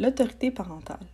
[0.00, 1.06] L'autorité parentale.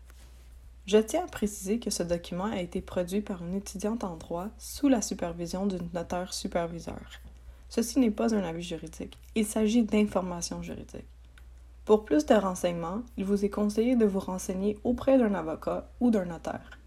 [0.86, 4.46] Je tiens à préciser que ce document a été produit par une étudiante en droit
[4.58, 7.00] sous la supervision d'une notaire superviseur.
[7.68, 11.08] Ceci n'est pas un avis juridique, il s'agit d'informations juridiques.
[11.84, 16.12] Pour plus de renseignements, il vous est conseillé de vous renseigner auprès d'un avocat ou
[16.12, 16.78] d'un notaire.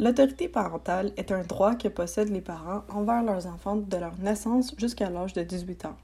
[0.00, 4.74] L'autorité parentale est un droit que possèdent les parents envers leurs enfants de leur naissance
[4.76, 5.96] jusqu'à l'âge de 18 ans.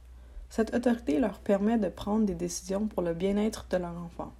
[0.48, 4.32] Cette autorité leur permet de prendre des décisions pour le bien-être de leur enfant.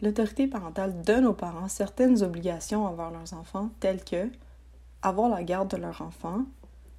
[0.00, 4.30] L'autorité parentale donne aux parents certaines obligations envers leurs enfants, telles que
[5.02, 6.44] avoir la garde de leur enfant,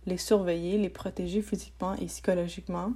[0.06, 2.92] les surveiller, les protéger physiquement et psychologiquement,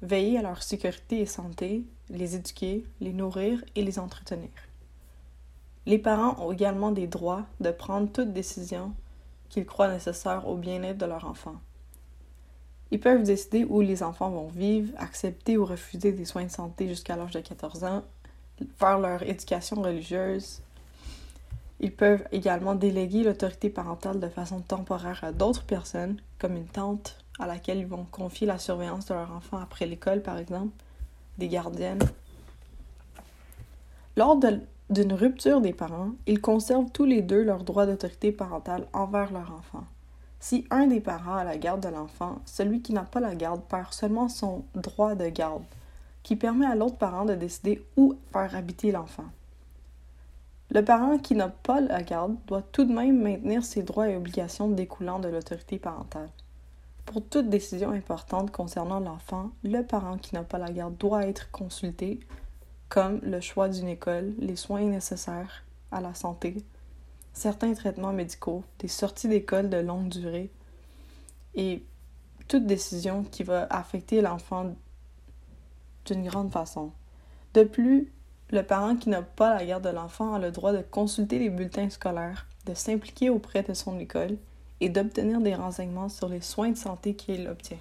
[0.00, 4.50] veiller à leur sécurité et santé, les éduquer, les nourrir et les entretenir.
[5.86, 8.94] Les parents ont également des droits de prendre toute décision
[9.50, 11.56] qu'ils croient nécessaire au bien-être de leur enfant.
[12.90, 16.88] Ils peuvent décider où les enfants vont vivre, accepter ou refuser des soins de santé
[16.88, 18.04] jusqu'à l'âge de 14 ans
[18.76, 20.60] faire leur éducation religieuse.
[21.80, 27.18] Ils peuvent également déléguer l'autorité parentale de façon temporaire à d'autres personnes, comme une tante
[27.38, 30.72] à laquelle ils vont confier la surveillance de leur enfant après l'école, par exemple,
[31.38, 32.02] des gardiennes.
[34.16, 34.38] Lors
[34.90, 39.52] d'une rupture des parents, ils conservent tous les deux leur droit d'autorité parentale envers leur
[39.52, 39.84] enfant.
[40.38, 43.62] Si un des parents a la garde de l'enfant, celui qui n'a pas la garde
[43.62, 45.64] perd seulement son droit de garde,
[46.24, 49.26] qui permet à l'autre parent de décider où faire habiter l'enfant.
[50.70, 54.16] Le parent qui n'a pas la garde doit tout de même maintenir ses droits et
[54.16, 56.30] obligations découlant de l'autorité parentale.
[57.04, 61.50] Pour toute décision importante concernant l'enfant, le parent qui n'a pas la garde doit être
[61.50, 62.18] consulté,
[62.88, 66.56] comme le choix d'une école, les soins nécessaires à la santé,
[67.34, 70.50] certains traitements médicaux, des sorties d'école de longue durée
[71.54, 71.84] et
[72.48, 74.74] toute décision qui va affecter l'enfant
[76.04, 76.92] d'une grande façon.
[77.54, 78.12] De plus,
[78.50, 81.50] le parent qui n'a pas la garde de l'enfant a le droit de consulter les
[81.50, 84.36] bulletins scolaires, de s'impliquer auprès de son école
[84.80, 87.78] et d'obtenir des renseignements sur les soins de santé qu'il obtient.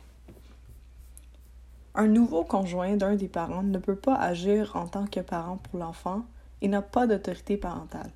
[1.95, 5.79] Un nouveau conjoint d'un des parents ne peut pas agir en tant que parent pour
[5.79, 6.23] l'enfant
[6.61, 8.09] et n'a pas d'autorité parentale.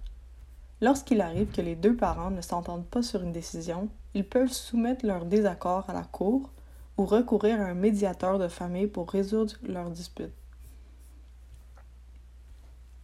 [0.82, 5.06] Lorsqu'il arrive que les deux parents ne s'entendent pas sur une décision, ils peuvent soumettre
[5.06, 6.50] leur désaccord à la Cour
[6.98, 10.34] ou recourir à un médiateur de famille pour résoudre leurs disputes.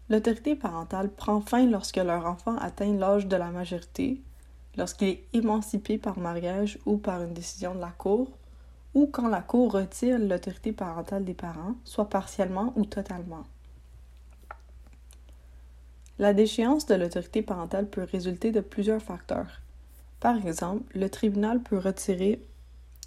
[0.10, 4.22] L'autorité parentale prend fin lorsque leur enfant atteint l'âge de la majorité,
[4.78, 8.32] lorsqu'il est émancipé par mariage ou par une décision de la Cour,
[8.94, 13.44] ou quand la Cour retire l'autorité parentale des parents, soit partiellement ou totalement.
[16.20, 19.62] La déchéance de l'autorité parentale peut résulter de plusieurs facteurs.
[20.20, 22.40] Par exemple, le tribunal peut retirer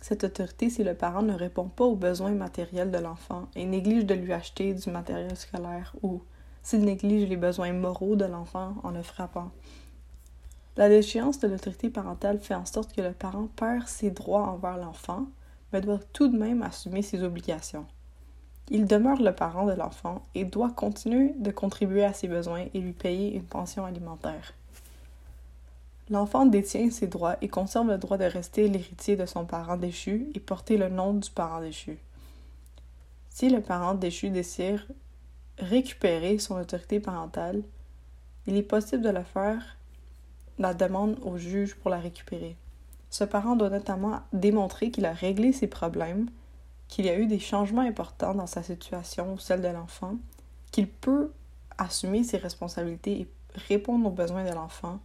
[0.09, 4.07] cette autorité si le parent ne répond pas aux besoins matériels de l'enfant et néglige
[4.07, 6.23] de lui acheter du matériel scolaire ou
[6.63, 9.51] s'il néglige les besoins moraux de l'enfant en le frappant.
[10.77, 14.77] La déchéance de l'autorité parentale fait en sorte que le parent perd ses droits envers
[14.77, 15.27] l'enfant,
[15.73, 17.87] mais doit tout de même assumer ses obligations.
[18.71, 22.79] Il demeure le parent de l'enfant et doit continuer de contribuer à ses besoins et
[22.79, 24.53] lui payer une pension alimentaire.
[26.09, 30.29] L'enfant détient ses droits et conserve le droit de rester l'héritier de son parent déchu
[30.35, 31.99] et porter le nom du parent déchu.
[33.29, 34.87] Si le parent déchu désire
[35.59, 37.63] récupérer son autorité parentale,
[38.47, 39.77] il est possible de le faire
[40.59, 42.57] la demande au juge pour la récupérer.
[43.11, 46.29] Ce parent doit notamment démontrer qu'il a réglé ses problèmes,
[46.89, 50.17] qu'il y a eu des changements importants dans sa situation ou celle de l'enfant,
[50.71, 51.33] qu'il peut
[51.79, 53.29] assumer ses responsabilités et
[53.69, 55.01] répondre aux besoins de l'enfant,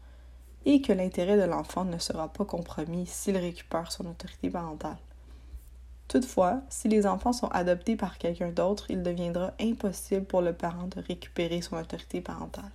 [0.65, 4.97] et que l'intérêt de l'enfant ne sera pas compromis s'il récupère son autorité parentale.
[6.07, 10.87] Toutefois, si les enfants sont adoptés par quelqu'un d'autre, il deviendra impossible pour le parent
[10.87, 12.71] de récupérer son autorité parentale.